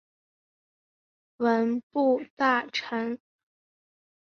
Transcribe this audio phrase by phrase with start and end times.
[1.37, 3.19] 文部大臣。